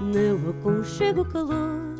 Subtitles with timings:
[0.00, 1.94] Meu aconchego calor,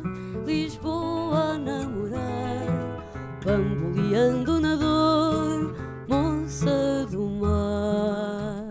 [0.45, 3.01] Lisboa a namorar,
[3.43, 5.75] bamboleando na dor,
[6.07, 8.69] moça do mar.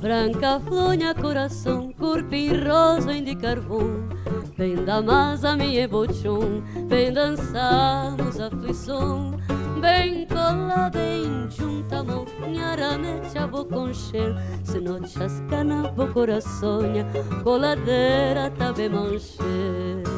[0.00, 4.08] Branca flonha coração, corpo e rosa de carvão,
[4.56, 9.32] Vem da masa minha bochum, vem dançamos aflição,
[9.84, 14.34] bem cola, bem junta mão, nhara mete a boca com cheiro,
[14.64, 17.06] se não chascana bo coraçonha,
[17.42, 20.13] coladeira tá bem mancheiro.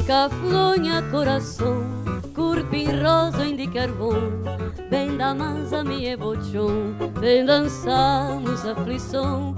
[0.00, 1.84] Branca flonha coração,
[2.34, 4.14] corpo rosa de carvão,
[4.88, 9.54] bem da mansa minha bochão, bem dançamos aflição,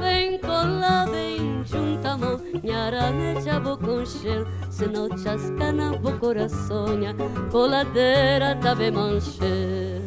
[0.00, 6.12] bem cola, bem junta mão, nhara mecha bo com cheiro, se não chasca na bo
[6.12, 7.14] coraçonha,
[7.50, 10.00] coladeira tá bem mancher.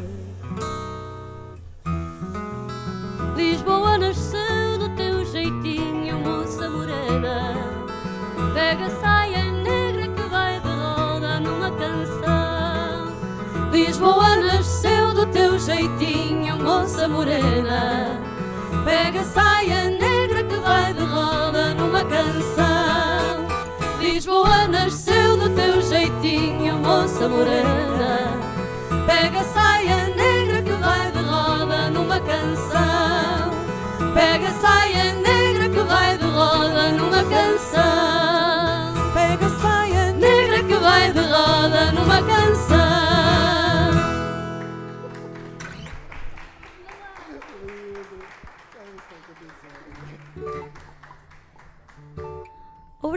[3.36, 7.54] Lisboa nasceu do teu jeitinho, moça morena,
[8.52, 9.35] pega saia
[13.96, 18.20] Lisboa nasceu do teu jeitinho, moça morena.
[18.84, 23.46] Pega a saia negra que vai de roda numa canção.
[23.98, 28.36] Lisboa nasceu do teu jeitinho, moça morena.
[29.06, 33.50] Pega a saia negra que vai de roda numa canção.
[34.12, 37.85] Pega a saia negra que vai de roda numa canção.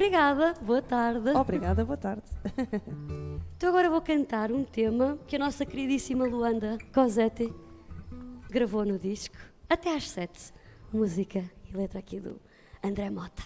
[0.10, 1.30] Obrigada, boa tarde.
[1.30, 2.24] Obrigada, boa tarde.
[3.56, 7.54] Então agora vou cantar um tema que a nossa queridíssima Luanda Cosette
[8.50, 9.36] gravou no disco,
[9.70, 10.54] até às sete.
[10.94, 12.40] Música e letra aqui do
[12.82, 13.44] André Mota.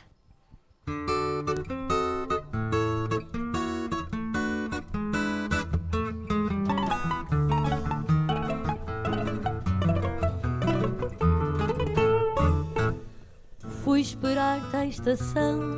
[13.84, 15.78] Fui esperar-te à estação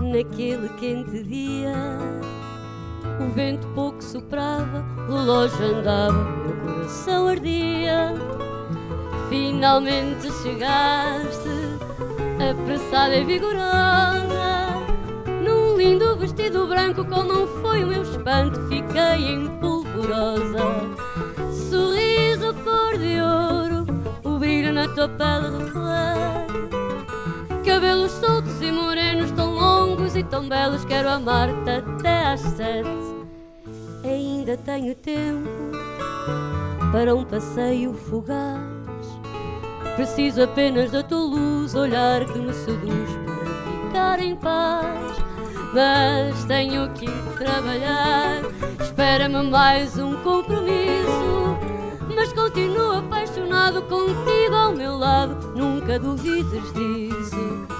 [0.00, 1.74] naquele quente dia.
[3.20, 8.14] O vento pouco soprava, o relógio andava, meu coração ardia.
[9.28, 11.48] Finalmente chegaste,
[12.50, 14.70] apressada e vigorosa.
[15.44, 20.64] Num lindo vestido branco, qual não foi o meu espanto, fiquei em polvorosa.
[21.68, 23.86] Sorriso cor de ouro,
[24.24, 26.50] o brilho na tua pele reflete.
[27.64, 29.09] Cabelos soltos e morenos,
[30.20, 32.88] e tão belos, quero amar-te até às sete.
[34.04, 35.48] Ainda tenho tempo
[36.92, 38.60] para um passeio fugaz.
[39.96, 45.16] Preciso apenas da tua luz, olhar que me seduz para ficar em paz.
[45.72, 48.42] Mas tenho que ir trabalhar,
[48.78, 51.56] espera-me mais um compromisso.
[52.14, 57.79] Mas continuo apaixonado contigo ao meu lado, nunca duvides disso.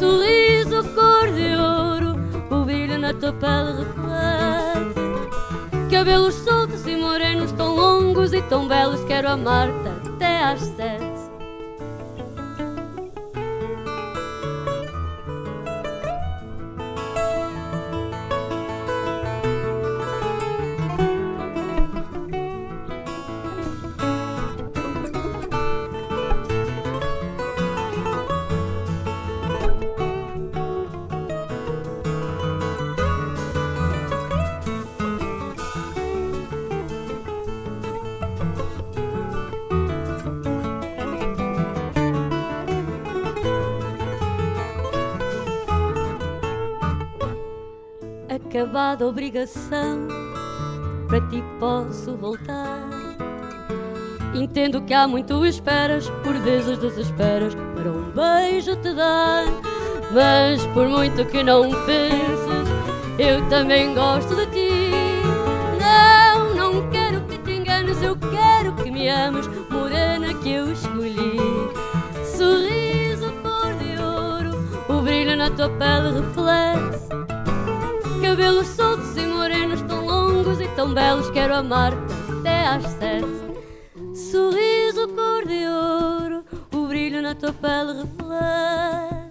[0.00, 2.16] Sorriso cor de ouro,
[2.50, 4.98] o brilho na tua pele reflete.
[5.90, 11.19] Cabelos soltos e morenos, tão longos e tão belos, quero amar-te até às sete.
[48.60, 50.06] Acabada obrigação,
[51.08, 52.90] para ti posso voltar.
[54.34, 59.46] Entendo que há muito esperas, por vezes desesperas, para um beijo te dar.
[60.12, 62.68] Mas por muito que não penses,
[63.18, 64.90] eu também gosto de ti.
[65.80, 71.38] Não, não quero que te enganes, eu quero que me ames, morena que eu escolhi.
[72.36, 76.99] Sorriso cor de ouro, o brilho na tua pele reflete.
[78.22, 81.98] Cabelos soltos e morenos, tão longos e tão belos, quero amar-te
[82.38, 83.26] até às sete.
[84.14, 86.44] Sorriso cor de ouro,
[86.74, 89.30] o brilho na tua pele reflete.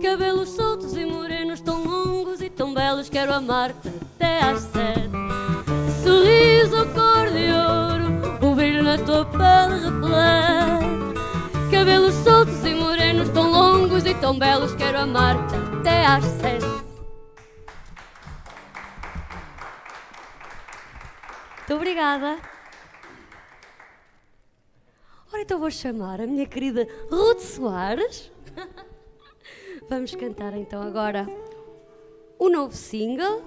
[0.00, 5.10] Cabelos soltos e morenos, tão longos e tão belos, quero amar-te até às sete.
[6.02, 11.70] Sorriso cor de ouro, o brilho na tua pele reflete.
[11.70, 16.81] Cabelos soltos e morenos, tão longos e tão belos, quero amar-te até às sete.
[21.72, 22.38] Muito obrigada.
[25.32, 28.30] Ora, então vou chamar a minha querida Ruth Soares.
[29.88, 31.26] Vamos cantar então agora
[32.38, 33.42] o novo single,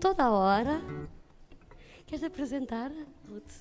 [0.00, 0.80] Toda a Hora.
[2.06, 2.90] Queres apresentar,
[3.28, 3.52] Ruth?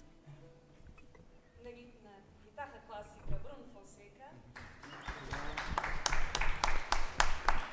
[1.62, 4.32] Na guitarra clássica, Bruno Fonseca.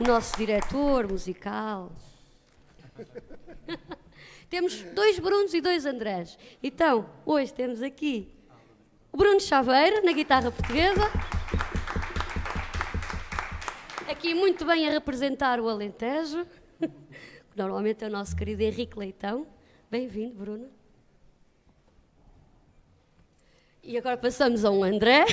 [0.01, 1.93] O nosso diretor musical.
[4.53, 6.39] temos dois Brunos e dois Andrés.
[6.63, 8.29] Então, hoje temos aqui
[9.11, 11.11] o Bruno Chaveira, na guitarra portuguesa.
[14.07, 16.47] Aqui muito bem a representar o Alentejo.
[17.57, 19.47] Normalmente é o nosso querido Henrique Leitão.
[19.91, 20.69] Bem-vindo, Bruno.
[23.83, 25.25] E agora passamos a um André.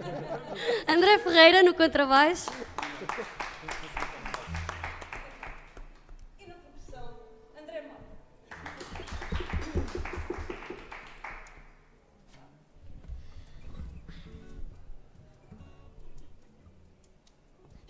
[0.86, 2.50] André Ferreira no contrabaixo.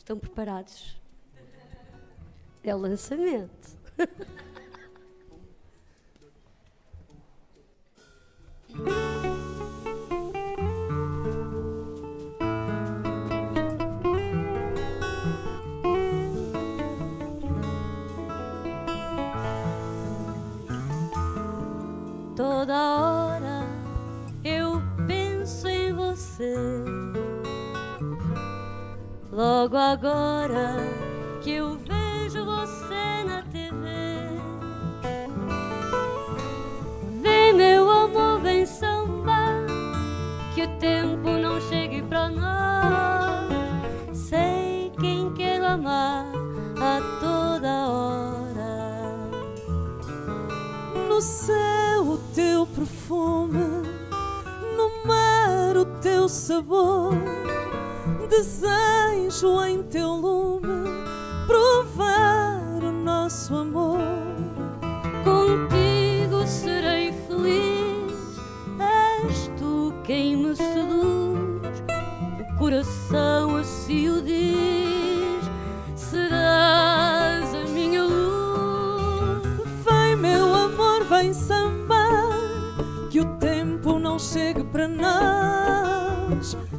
[0.05, 1.01] Estão preparados?
[2.63, 3.79] É o lançamento.
[56.35, 57.15] sabor.
[58.29, 60.91] Desejo em teu lume
[61.47, 64.01] provar o nosso amor.
[65.23, 68.13] Contigo serei feliz,
[68.81, 71.85] és tu quem me seduz.
[72.41, 75.45] O coração assim o diz,
[75.95, 79.43] serás a minha luz.
[79.85, 82.29] Vem, meu amor, vem sambar,
[83.11, 86.04] que o tempo não chegue para nós.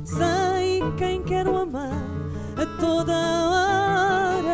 [0.04, 1.92] Sei quem quero amar
[2.56, 4.46] a toda hora.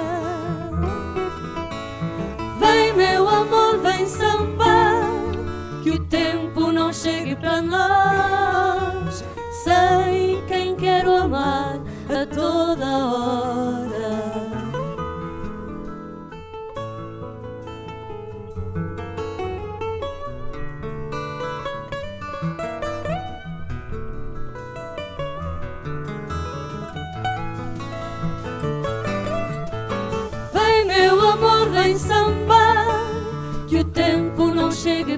[2.60, 5.04] Vem, meu amor, vem sambar,
[5.84, 9.24] que o tempo não chegue para nós.
[9.64, 11.80] Sei quem quero amar
[12.10, 13.91] a toda hora.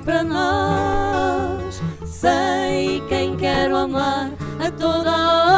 [0.04, 1.82] Para nós.
[2.06, 5.53] Sei quem quero amar a toda hora.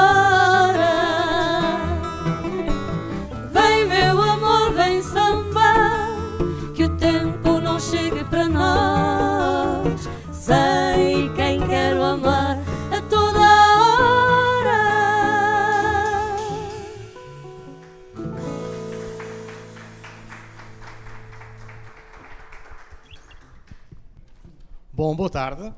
[25.08, 25.72] Bom, boa tarde.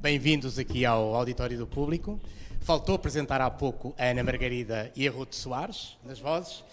[0.00, 2.20] Bem-vindos aqui ao Auditório do Público.
[2.60, 6.64] Faltou apresentar há pouco a Ana Margarida e a Ruth Soares, nas vozes.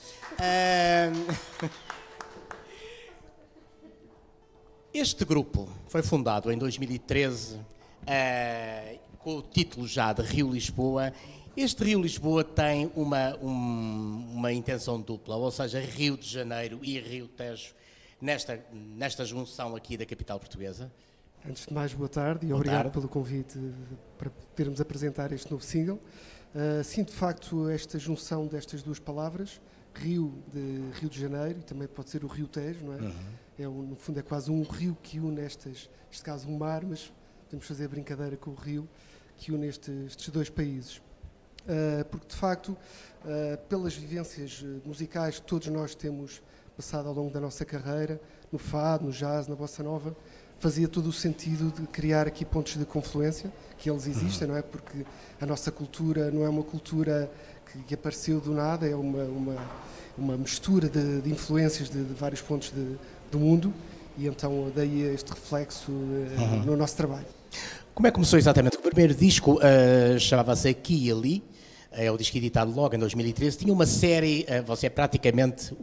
[4.92, 11.14] Este grupo foi fundado em 2013 uh, com o título já de Rio Lisboa.
[11.56, 17.00] Este Rio Lisboa tem uma, um, uma intenção dupla, ou seja, Rio de Janeiro e
[17.00, 17.76] Rio Tejo,
[18.20, 20.92] nesta, nesta junção aqui da capital portuguesa.
[21.48, 22.98] Antes de mais, boa tarde e boa obrigado tarde.
[22.98, 23.60] pelo convite
[24.18, 26.02] para podermos apresentar este novo single.
[26.56, 29.62] Uh, sim, de facto, esta junção destas duas palavras,
[29.94, 32.98] Rio de Rio de Janeiro, e também pode ser o Rio Tejo, não é?
[32.98, 33.14] Uhum.
[33.60, 36.84] é um, no fundo, é quase um rio que une estas, neste caso, um mar,
[36.84, 38.90] mas podemos fazer brincadeira com o rio
[39.38, 40.98] que une estes, estes dois países.
[40.98, 46.42] Uh, porque, de facto, uh, pelas vivências musicais que todos nós temos
[46.76, 48.20] passado ao longo da nossa carreira,
[48.52, 50.16] no fado, no jazz, na bossa nova,
[50.60, 54.54] fazia todo o sentido de criar aqui pontos de confluência, que eles existem, uhum.
[54.54, 54.62] não é?
[54.62, 55.06] Porque
[55.40, 57.30] a nossa cultura não é uma cultura
[57.72, 59.56] que, que apareceu do nada, é uma, uma,
[60.18, 62.98] uma mistura de, de influências de, de, vários pontos de,
[63.32, 63.74] do mundo
[64.18, 66.66] e então daí este reflexo uh, uhum.
[66.66, 67.26] no nosso trabalho.
[67.94, 68.78] Como é que começou exatamente?
[68.78, 71.44] O primeiro disco uh, chamava-se Aqui e Ali,
[71.92, 75.74] é o disco editado logo em 2013, tinha uma série, uh, você é praticamente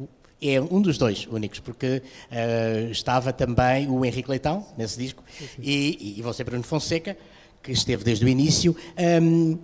[0.43, 5.47] é um dos dois únicos, porque uh, estava também o Henrique Leitão nesse disco sim,
[5.47, 5.63] sim.
[5.63, 7.17] E, e você, Bruno Fonseca,
[7.63, 9.59] que esteve desde o início, um, ehm,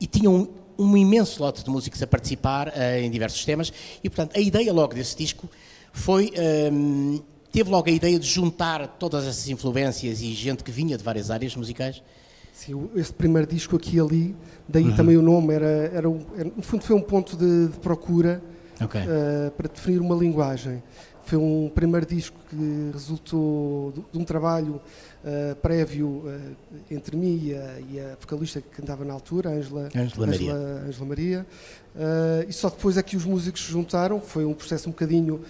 [0.00, 3.72] e tinham um, um, imenso lote de músicos a participar uh, em diversos temas,
[4.02, 5.48] e portanto a ideia logo desse disco
[5.92, 6.32] foi.
[6.36, 10.98] Um, ehm, teve logo a ideia de juntar todas essas influências e gente que vinha
[10.98, 12.02] de várias áreas musicais?
[12.52, 14.36] Sim, esse primeiro disco aqui e ali,
[14.68, 14.96] daí uhum.
[14.96, 18.42] também o nome, era, era, um, era, no fundo foi um ponto de, de procura
[18.80, 19.02] okay.
[19.02, 20.82] uh, para definir uma linguagem.
[21.24, 24.80] Foi um primeiro disco que resultou de, um trabalho
[25.22, 26.56] uh, prévio uh,
[26.90, 30.54] entre mim e a, e a, vocalista que cantava na altura, Angela, Angela Maria.
[30.54, 31.46] Angela Maria.
[32.48, 35.42] e só depois é que os músicos se juntaram, foi um processo um bocadinho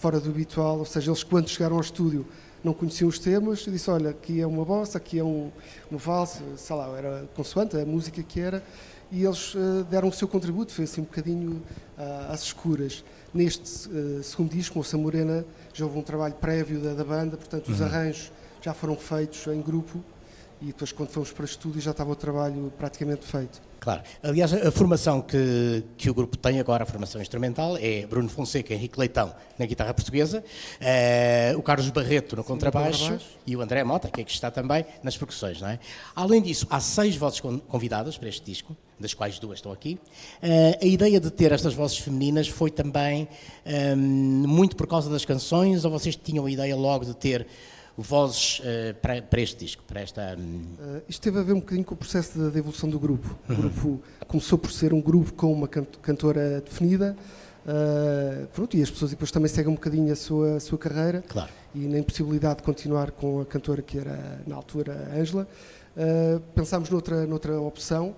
[0.00, 2.26] fora do habitual, ou seja, eles quando chegaram ao estúdio
[2.62, 5.50] não conheciam os temas, e disse, olha, aqui é uma bossa, aqui é um,
[5.90, 8.62] um valse, sei lá, era consoante a música que era,
[9.10, 11.62] e eles uh, deram o seu contributo, foi assim um bocadinho
[11.98, 13.04] uh, às escuras.
[13.32, 17.68] Neste uh, segundo disco, Moça Morena, já houve um trabalho prévio da, da banda, portanto
[17.68, 17.86] os uhum.
[17.86, 20.02] arranjos já foram feitos em grupo
[20.60, 23.60] e depois quando fomos para o estúdio já estava o trabalho praticamente feito.
[23.80, 24.02] Claro.
[24.22, 28.74] Aliás, a formação que, que o grupo tem agora, a formação instrumental, é Bruno Fonseca,
[28.74, 33.82] Henrique Leitão na guitarra portuguesa, uh, o Carlos Barreto no Sim, contrabaixo e o André
[33.82, 35.62] Mota, que aqui está também, nas percussões.
[35.62, 35.78] Não é?
[36.14, 39.98] Além disso, há seis vozes convidadas para este disco, das quais duas estão aqui.
[40.42, 43.26] Uh, a ideia de ter estas vozes femininas foi também
[43.64, 47.46] um, ehm, muito por causa das canções, ou vocês tinham a ideia logo de ter
[47.96, 50.36] vozes uh, para, para, este disco, para esta...
[50.36, 53.36] Uh, isto teve a ver um bocadinho com o processo de evolução do grupo.
[53.48, 53.58] O uhum.
[53.58, 57.16] grupo começou por ser um grupo com uma cantora definida,
[57.66, 61.22] uh, pronto, e as pessoas depois também seguem um bocadinho a sua, a sua carreira
[61.28, 61.50] claro.
[61.74, 65.46] e na impossibilidade de continuar com a cantora que era, na altura, a Ângela.
[66.54, 68.14] Pensámos noutra, noutra opção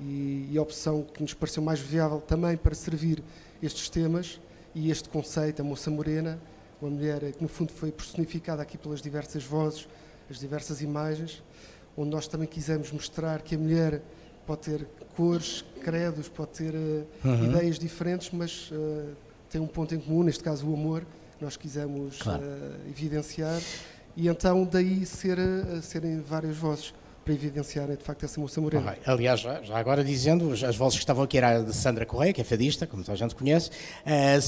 [0.00, 3.22] e, e a opção que nos pareceu mais viável também para servir
[3.62, 4.40] estes temas
[4.74, 6.38] e este conceito, a moça morena,
[6.80, 9.88] uma mulher que no fundo foi personificada aqui pelas diversas vozes,
[10.30, 11.42] as diversas imagens,
[11.96, 14.02] onde nós também quisemos mostrar que a mulher
[14.46, 17.44] pode ter cores, credos, pode ter uh, uhum.
[17.46, 19.12] ideias diferentes, mas uh,
[19.50, 21.04] tem um ponto em comum, neste caso o amor,
[21.40, 22.42] nós quisemos claro.
[22.42, 23.60] uh, evidenciar,
[24.16, 25.38] e então daí ser,
[25.82, 26.94] serem várias vozes
[27.26, 28.92] para evidenciarem de facto essa moça morena.
[28.92, 29.02] Okay.
[29.04, 32.32] Aliás, já, já, agora dizendo, as vozes que estavam aqui era a de Sandra Correia,
[32.32, 33.68] que é fadista, como toda a gente conhece,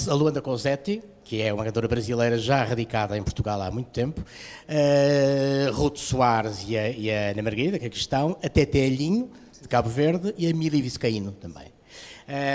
[0.08, 4.24] a Luanda Cosetti, que é uma cantora brasileira já radicada em Portugal há muito tempo,
[4.68, 9.28] a Ruth Soares e a, e a Ana Margarida, que aqui estão, a Tete Alhinho,
[9.60, 11.66] de Cabo Verde, e a Mili Viscaíno também.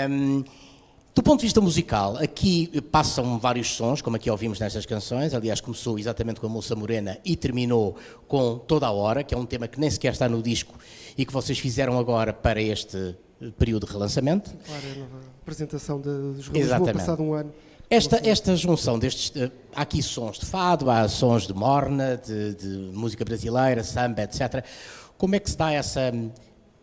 [0.08, 0.42] Um,
[1.14, 5.32] do ponto de vista musical, aqui passam vários sons, como aqui ouvimos nestas canções.
[5.32, 9.38] Aliás, começou exatamente com a Moça Morena e terminou com Toda a Hora, que é
[9.38, 10.74] um tema que nem sequer está no disco
[11.16, 13.14] e que vocês fizeram agora para este
[13.56, 14.50] período de relançamento.
[14.66, 16.98] Claro, é a nova apresentação dos Exatamente.
[16.98, 17.52] passado um ano.
[17.88, 19.32] Esta, esta junção destes.
[19.72, 24.64] Há aqui sons de fado, há sons de morna, de, de música brasileira, samba, etc.
[25.16, 26.12] Como é que se dá essa.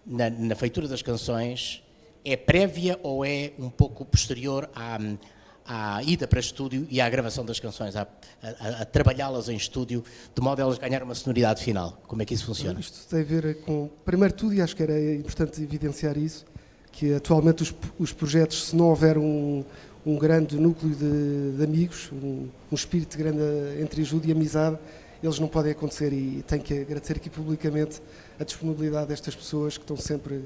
[0.03, 1.80] Na, na feitura das canções,
[2.23, 4.97] é prévia ou é um pouco posterior à,
[5.65, 8.07] à ida para estúdio e à gravação das canções, a,
[8.41, 11.97] a, a trabalhá-las em estúdio, de modo a elas ganharem uma sonoridade final?
[12.07, 12.79] Como é que isso funciona?
[12.79, 16.45] Isto tem a ver com, primeiro tudo, e acho que era importante evidenciar isso,
[16.91, 19.63] que atualmente os, os projetos, se não houver um,
[20.05, 23.41] um grande núcleo de, de amigos, um, um, espírito de grande
[23.81, 24.77] entre ajuda e amizade,
[25.23, 28.01] eles não podem acontecer e tenho que agradecer aqui publicamente
[28.39, 30.43] a disponibilidade destas pessoas que estão sempre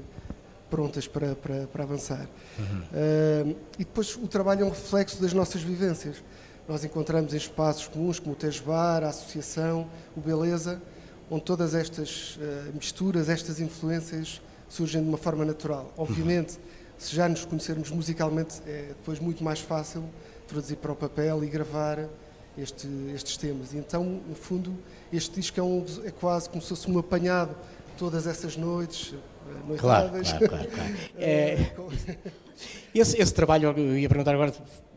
[0.70, 2.28] prontas para, para, para avançar.
[2.58, 2.64] Uhum.
[2.64, 6.22] Uh, e depois o trabalho é um reflexo das nossas vivências.
[6.68, 10.80] nós encontramos em espaços comuns como o Tesbar, a Associação, o Beleza,
[11.30, 15.92] onde todas estas uh, misturas, estas influências surgem de uma forma natural.
[15.96, 16.58] Obviamente,
[16.98, 20.04] se já nos conhecermos musicalmente, é depois muito mais fácil
[20.48, 22.08] traduzir para o papel e gravar
[22.56, 23.72] este, estes temas.
[23.72, 24.74] E então, no fundo,
[25.12, 29.14] este disco é, um, é quase como se fosse um apanhado de todas essas noites.
[29.78, 30.68] Claro, claro, claro.
[30.68, 30.94] claro.
[31.18, 31.72] é,
[32.94, 34.52] esse, esse trabalho, eu ia perguntar agora,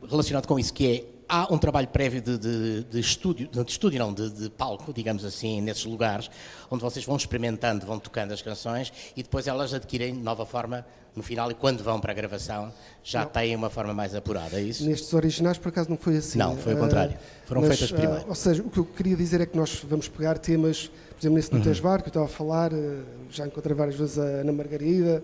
[0.08, 4.00] relacionado com isso, que é há um trabalho prévio de, de, de estúdio, de estúdio
[4.00, 6.30] não, de, de, palco, digamos assim, nesses lugares,
[6.72, 10.84] onde vocês vão experimentando, vão tocando as canções e depois elas adquirem nova forma
[11.16, 13.30] no final e quando vão para a gravação já não.
[13.30, 14.84] têm uma forma mais apurada, é isso?
[14.86, 16.40] Nestes originais, por acaso, não foi assim.
[16.40, 17.18] Não, foi o contrário.
[17.46, 18.24] Foram mas, feitas primeiro.
[18.24, 21.20] Uh, ou seja, o que eu queria dizer é que nós vamos pegar temas, por
[21.20, 21.82] exemplo, nesse uhum.
[21.84, 25.24] Bar, que eu estava a falar, uh, já encontrei várias vezes a Ana Margarida,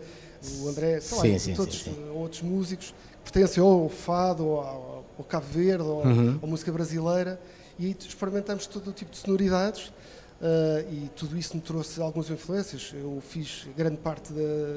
[0.62, 2.10] o André, sei lá, sim, todos sim, sim.
[2.14, 2.94] outros músicos,
[3.24, 6.40] pertencem ou ao fado ou ao ou Cabo Verde, ou, uhum.
[6.42, 7.40] ou, música brasileira,
[7.78, 9.92] e aí experimentamos todo o tipo de sonoridades.
[10.36, 12.94] Uh, e tudo isso me trouxe algumas influências.
[12.94, 14.34] Eu fiz grande parte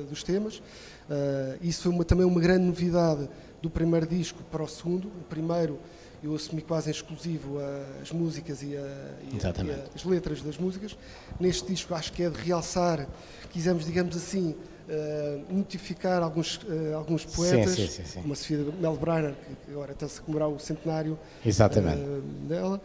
[0.08, 0.58] dos temas.
[0.58, 3.28] Uh, isso foi uma, também uma grande novidade
[3.60, 5.08] do primeiro disco para o segundo.
[5.08, 5.78] O primeiro
[6.22, 7.58] eu assumi quase em exclusivo
[8.02, 8.80] as músicas e, a,
[9.30, 10.96] e, e a, as letras das músicas.
[11.38, 13.06] Neste disco acho que é de realçar,
[13.50, 14.54] quisemos, digamos assim,
[14.88, 19.92] uh, notificar alguns, uh, alguns poetas, sim, sim, sim, como a Sofia Melbrenner, que agora
[19.92, 21.18] está-se a comemorar o centenário
[21.98, 22.80] uh, dela,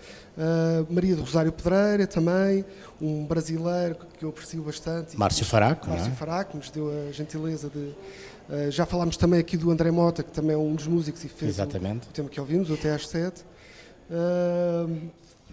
[0.89, 2.65] Maria do Rosário Pedreira também,
[3.01, 5.17] um brasileiro que eu aprecio bastante.
[5.17, 6.15] Márcio Faraco, Márcio é?
[6.15, 8.71] Faraco, nos deu a gentileza de...
[8.71, 11.51] já falámos também aqui do André Mota, que também é um dos músicos e fez
[11.51, 12.07] Exatamente.
[12.07, 13.43] O, o tema que ouvimos, o Até às Sete.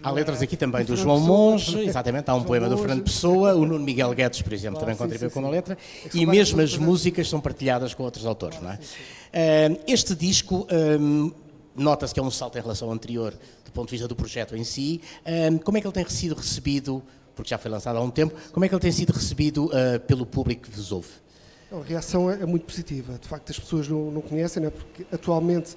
[0.03, 3.65] Há letras aqui também do João Monge, exatamente, há um poema do Fernando Pessoa, o
[3.65, 5.77] Nuno Miguel Guedes, por exemplo, também contribuiu com uma letra,
[6.13, 8.79] e mesmo as músicas são partilhadas com outros autores, não é?
[9.87, 10.67] Este disco,
[11.75, 13.33] nota-se que é um salto em relação ao anterior,
[13.63, 15.01] do ponto de vista do projeto em si.
[15.63, 17.03] Como é que ele tem sido recebido,
[17.35, 19.99] porque já foi lançado há um tempo, como é que ele tem sido recebido ah,
[19.99, 21.09] pelo público que vos ouve?
[21.71, 24.71] A reação é, é muito positiva, de facto as pessoas não, não conhecem, não é?
[24.71, 25.75] porque atualmente,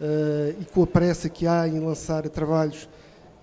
[0.00, 2.88] uh, e com a pressa que há em lançar trabalhos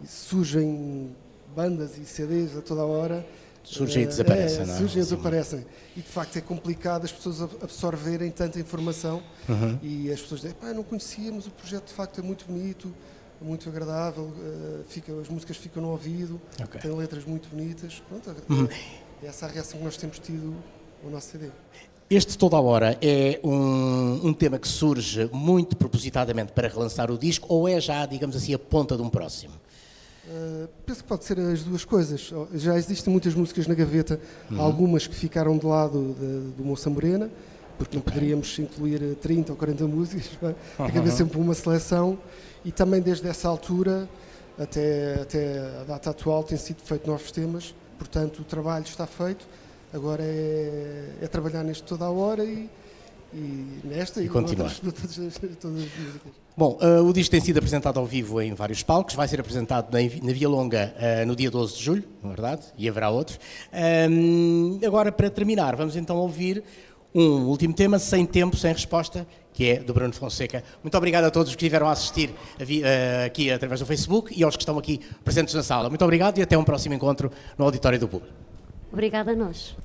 [0.07, 1.15] surgem
[1.55, 3.25] bandas e CDs a toda a hora.
[3.63, 4.77] Surgem e desaparecem, é, não é?
[4.77, 5.65] Surgem e desaparecem.
[5.95, 9.79] E de facto é complicado as pessoas absorverem tanta informação uhum.
[9.81, 12.93] e as pessoas dizem, pá, não conhecíamos, o projeto de facto é muito bonito,
[13.41, 16.81] muito agradável, uh, fica, as músicas ficam no ouvido, okay.
[16.81, 18.01] tem letras muito bonitas.
[18.09, 18.67] Pronto, é, uhum.
[19.23, 20.55] é essa a reação que nós temos tido
[21.03, 21.49] no nosso CD.
[22.09, 27.17] Este Toda a Hora é um, um, tema que surge muito propositadamente para relançar o
[27.17, 29.53] disco ou é já, digamos assim, a ponta de um próximo?
[30.25, 32.31] Uh, penso que pode ser as duas coisas.
[32.53, 34.61] Já existem muitas músicas na gaveta, uhum.
[34.61, 37.29] algumas que ficaram de lado de, do Moça Morena,
[37.77, 40.29] porque não poderíamos incluir 30 ou 40 músicas,
[40.77, 42.17] tem que haver sempre uma seleção,
[42.63, 44.07] e também desde essa altura
[44.57, 49.45] até, até a data atual têm sido feitos novos temas, portanto o trabalho está feito,
[49.93, 52.69] agora é, é trabalhar neste toda a hora e,
[53.33, 54.73] e nesta e, e continuar.
[54.79, 56.31] Todas, as músicas.
[56.55, 59.91] Bom, uh, o disco tem sido apresentado ao vivo em vários palcos, vai ser apresentado
[59.91, 63.09] na, na Via Longa uh, no dia 12 de julho, na é verdade, e haverá
[63.09, 63.39] outros.
[64.09, 66.63] Um, agora, para terminar, vamos então ouvir
[67.13, 70.63] um último tema, Sem Tempo, Sem Resposta, que é do Bruno Fonseca.
[70.83, 74.55] Muito obrigado a todos que estiveram a assistir uh, aqui através do Facebook e aos
[74.55, 75.89] que estão aqui presentes na sala.
[75.89, 78.33] Muito obrigado e até um próximo encontro no Auditório do Público.
[78.91, 79.75] Obrigada a nós.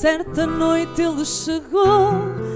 [0.00, 2.12] Certa noite ele chegou,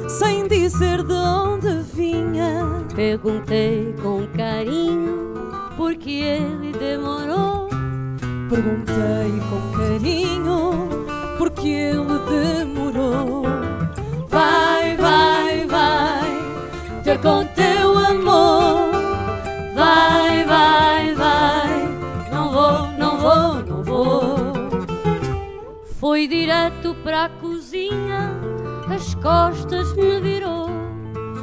[0.08, 2.86] sem dizer de onde vinha.
[2.94, 5.34] Perguntei com carinho,
[5.76, 7.68] porque ele demorou.
[8.48, 10.88] Perguntei com carinho,
[11.36, 13.42] porque ele demorou.
[14.28, 17.44] Vai, vai, vai, ter com
[26.52, 28.36] direto para a cozinha,
[28.94, 30.68] as costas me virou.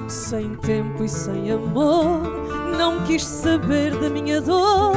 [0.07, 2.21] Sem tempo e sem amor,
[2.77, 4.93] não quis saber da minha dor.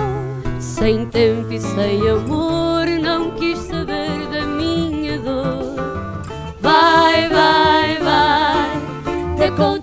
[0.60, 5.76] Sem tempo e sem amor, não quis saber da minha dor.
[6.60, 9.80] Vai, vai, vai, ter com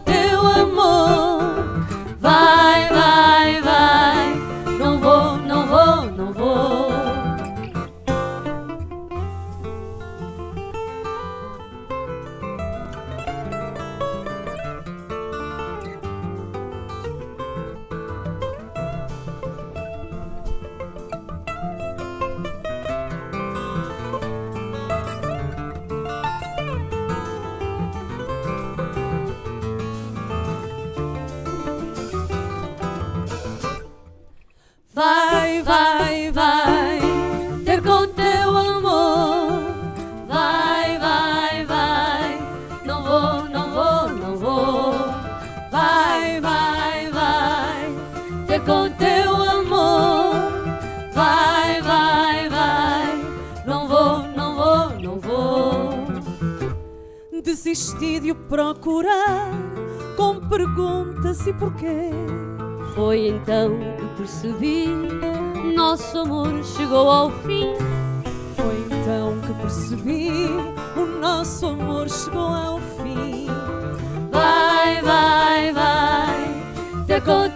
[57.99, 59.51] Desisti de o procurar
[60.15, 62.11] com perguntas e porquê.
[62.95, 64.87] Foi então que percebi,
[65.75, 67.73] nosso amor chegou ao fim.
[68.55, 70.31] Foi então que percebi,
[70.95, 73.47] o nosso amor chegou ao fim.
[74.31, 77.49] Vai, vai, vai, ter com